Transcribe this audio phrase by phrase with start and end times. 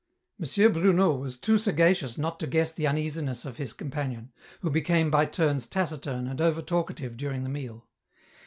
[0.41, 0.71] M.
[0.71, 4.31] Bruno was too sagacious not to guess the uneasiness of his companion,
[4.61, 7.85] who became by turns taciturn and over talkative during the meal.